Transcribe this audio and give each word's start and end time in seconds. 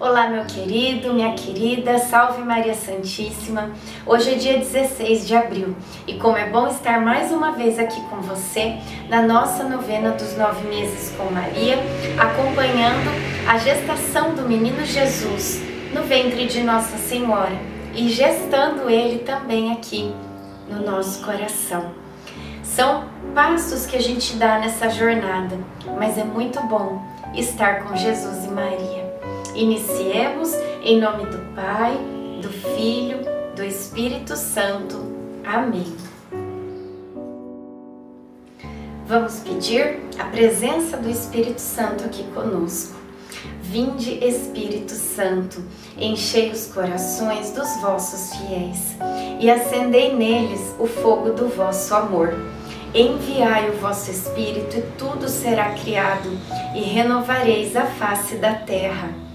Olá, 0.00 0.28
meu 0.28 0.44
querido, 0.44 1.14
minha 1.14 1.34
querida, 1.34 1.98
salve 1.98 2.42
Maria 2.42 2.74
Santíssima. 2.74 3.70
Hoje 4.04 4.32
é 4.32 4.34
dia 4.34 4.58
16 4.58 5.24
de 5.24 5.36
abril 5.36 5.76
e 6.04 6.14
como 6.14 6.36
é 6.36 6.50
bom 6.50 6.66
estar 6.66 7.00
mais 7.00 7.30
uma 7.30 7.52
vez 7.52 7.78
aqui 7.78 8.00
com 8.10 8.16
você 8.16 8.76
na 9.08 9.22
nossa 9.22 9.62
novena 9.62 10.10
dos 10.10 10.36
nove 10.36 10.66
meses 10.66 11.14
com 11.16 11.32
Maria, 11.32 11.76
acompanhando 12.18 13.08
a 13.48 13.56
gestação 13.56 14.34
do 14.34 14.42
menino 14.42 14.84
Jesus 14.84 15.62
no 15.94 16.02
ventre 16.02 16.48
de 16.48 16.64
Nossa 16.64 16.98
Senhora 16.98 17.56
e 17.94 18.08
gestando 18.08 18.90
ele 18.90 19.20
também 19.20 19.70
aqui 19.72 20.12
no 20.68 20.84
nosso 20.84 21.24
coração. 21.24 21.92
São 22.64 23.04
passos 23.32 23.86
que 23.86 23.96
a 23.96 24.02
gente 24.02 24.34
dá 24.34 24.58
nessa 24.58 24.88
jornada, 24.88 25.56
mas 25.96 26.18
é 26.18 26.24
muito 26.24 26.60
bom 26.66 27.00
estar 27.32 27.84
com 27.84 27.94
Jesus 27.94 28.44
e 28.44 28.48
Maria. 28.48 29.03
Iniciemos 29.54 30.52
em 30.82 31.00
nome 31.00 31.26
do 31.26 31.38
Pai, 31.54 31.96
do 32.42 32.48
Filho, 32.48 33.20
do 33.54 33.62
Espírito 33.62 34.36
Santo. 34.36 34.96
Amém. 35.44 35.94
Vamos 39.06 39.38
pedir 39.40 40.00
a 40.18 40.24
presença 40.24 40.96
do 40.96 41.08
Espírito 41.08 41.60
Santo 41.60 42.04
aqui 42.04 42.24
conosco. 42.34 42.96
Vinde, 43.62 44.24
Espírito 44.24 44.92
Santo, 44.92 45.62
enchei 45.96 46.50
os 46.50 46.66
corações 46.66 47.52
dos 47.52 47.80
vossos 47.80 48.36
fiéis 48.36 48.96
e 49.38 49.48
acendei 49.48 50.16
neles 50.16 50.74
o 50.80 50.86
fogo 50.86 51.30
do 51.30 51.48
vosso 51.48 51.94
amor. 51.94 52.34
Enviai 52.92 53.70
o 53.70 53.74
vosso 53.74 54.10
Espírito 54.10 54.78
e 54.78 54.82
tudo 54.98 55.28
será 55.28 55.74
criado, 55.74 56.30
e 56.74 56.80
renovareis 56.80 57.76
a 57.76 57.86
face 57.86 58.36
da 58.36 58.54
terra. 58.54 59.23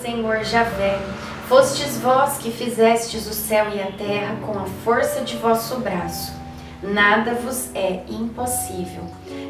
Senhor 0.00 0.44
Javé, 0.44 0.98
Fostes 1.48 1.96
vós 1.96 2.36
que 2.36 2.50
fizestes 2.50 3.26
o 3.26 3.32
céu 3.32 3.68
e 3.74 3.80
a 3.80 3.90
terra 3.92 4.36
com 4.44 4.58
a 4.58 4.66
força 4.84 5.22
de 5.22 5.34
vosso 5.36 5.76
braço. 5.76 6.34
Nada 6.82 7.32
vos 7.32 7.74
é 7.74 8.02
impossível. 8.06 9.02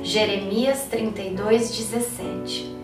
Jeremias 0.04 0.86
32, 0.88 1.76
17. 1.76 2.76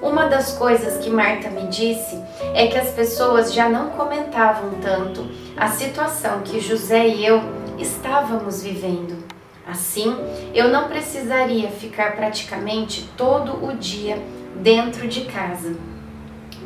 Uma 0.00 0.24
das 0.26 0.56
coisas 0.56 1.04
que 1.04 1.10
Marta 1.10 1.50
me 1.50 1.66
disse 1.66 2.18
é 2.54 2.66
que 2.66 2.78
as 2.78 2.88
pessoas 2.92 3.52
já 3.52 3.68
não 3.68 3.90
comentavam 3.90 4.70
tanto 4.80 5.28
a 5.54 5.68
situação 5.68 6.40
que 6.40 6.58
José 6.58 7.08
e 7.08 7.26
eu 7.26 7.42
estávamos 7.78 8.62
vivendo. 8.62 9.22
Assim, 9.66 10.16
eu 10.54 10.70
não 10.70 10.88
precisaria 10.88 11.68
ficar 11.70 12.16
praticamente 12.16 13.06
todo 13.18 13.66
o 13.66 13.76
dia 13.76 14.18
dentro 14.62 15.06
de 15.06 15.26
casa. 15.26 15.76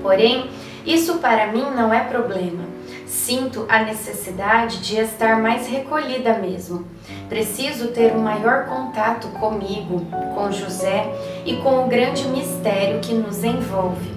Porém, 0.03 0.49
isso 0.85 1.19
para 1.19 1.49
mim 1.49 1.65
não 1.77 1.93
é 1.93 2.01
problema. 2.01 2.65
Sinto 3.07 3.67
a 3.69 3.83
necessidade 3.83 4.79
de 4.79 4.97
estar 4.97 5.41
mais 5.41 5.67
recolhida 5.67 6.39
mesmo. 6.39 6.87
Preciso 7.29 7.89
ter 7.89 8.13
um 8.13 8.21
maior 8.21 8.67
contato 8.67 9.29
comigo, 9.39 10.07
com 10.35 10.51
José 10.53 11.07
e 11.45 11.57
com 11.57 11.85
o 11.85 11.89
grande 11.89 12.27
mistério 12.29 13.01
que 13.01 13.13
nos 13.13 13.43
envolve. 13.43 14.11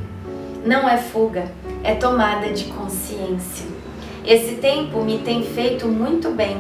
Não 0.66 0.88
é 0.88 0.98
fuga, 0.98 1.52
é 1.84 1.96
tomada 1.96 2.52
de 2.52 2.66
consciência. 2.66 3.68
Esse 4.26 4.56
tempo 4.56 5.04
me 5.04 5.18
tem 5.18 5.44
feito 5.44 5.88
muito 5.88 6.32
bem. 6.32 6.56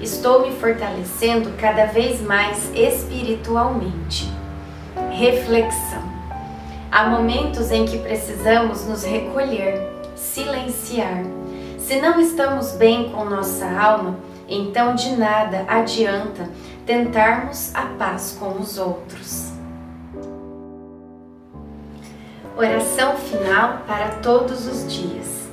Estou 0.00 0.46
me 0.46 0.52
fortalecendo 0.52 1.50
cada 1.58 1.86
vez 1.86 2.20
mais 2.20 2.70
espiritualmente. 2.74 4.30
Reflexão. 5.10 6.09
Há 6.92 7.08
momentos 7.08 7.70
em 7.70 7.86
que 7.86 7.98
precisamos 7.98 8.84
nos 8.84 9.04
recolher, 9.04 9.80
silenciar. 10.16 11.22
Se 11.78 12.00
não 12.00 12.20
estamos 12.20 12.72
bem 12.72 13.10
com 13.10 13.24
nossa 13.24 13.64
alma, 13.64 14.18
então 14.48 14.96
de 14.96 15.16
nada 15.16 15.64
adianta 15.68 16.50
tentarmos 16.84 17.72
a 17.76 17.82
paz 17.82 18.36
com 18.40 18.58
os 18.58 18.76
outros. 18.76 19.52
Oração 22.56 23.16
final 23.16 23.82
para 23.86 24.08
todos 24.16 24.66
os 24.66 24.92
dias. 24.92 25.48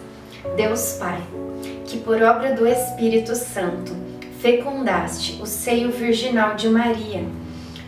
Deus 0.55 0.93
Pai, 0.93 1.21
que 1.85 1.99
por 1.99 2.19
obra 2.23 2.55
do 2.55 2.67
Espírito 2.67 3.35
Santo 3.35 3.95
fecundaste 4.41 5.39
o 5.39 5.45
seio 5.45 5.91
virginal 5.91 6.55
de 6.55 6.67
Maria 6.67 7.23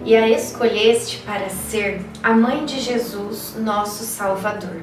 e 0.04 0.16
a 0.16 0.28
escolheste 0.30 1.20
para 1.26 1.50
ser 1.50 2.02
a 2.24 2.34
mãe 2.34 2.66
de 2.66 2.80
Jesus, 2.80 3.56
nosso 3.60 4.04
Salvador. 4.04 4.82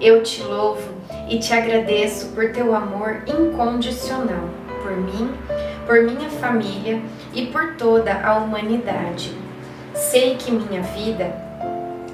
Eu 0.00 0.22
te 0.22 0.42
louvo 0.42 0.94
e 1.28 1.38
te 1.38 1.52
agradeço 1.52 2.28
por 2.28 2.52
teu 2.52 2.74
amor 2.74 3.22
incondicional 3.26 4.64
por 4.84 4.94
mim, 4.98 5.32
por 5.86 6.02
minha 6.02 6.28
família 6.28 7.00
e 7.32 7.46
por 7.46 7.74
toda 7.76 8.12
a 8.22 8.36
humanidade. 8.36 9.34
Sei 9.94 10.36
que 10.36 10.52
minha 10.52 10.82
vida 10.82 11.34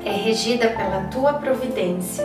é 0.05 0.13
regida 0.13 0.69
pela 0.69 1.09
tua 1.11 1.35
providência, 1.35 2.25